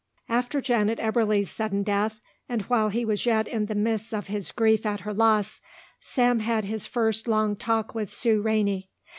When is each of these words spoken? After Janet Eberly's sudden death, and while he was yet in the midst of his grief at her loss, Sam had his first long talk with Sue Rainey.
After 0.29 0.61
Janet 0.61 0.97
Eberly's 0.99 1.51
sudden 1.51 1.83
death, 1.83 2.21
and 2.49 2.63
while 2.63 2.89
he 2.89 3.05
was 3.05 3.27
yet 3.27 3.47
in 3.47 3.67
the 3.67 3.75
midst 3.75 4.15
of 4.15 4.25
his 4.25 4.51
grief 4.51 4.83
at 4.83 5.01
her 5.01 5.13
loss, 5.13 5.61
Sam 5.99 6.39
had 6.39 6.65
his 6.65 6.87
first 6.87 7.27
long 7.27 7.55
talk 7.55 7.93
with 7.93 8.09
Sue 8.11 8.41
Rainey. 8.41 8.89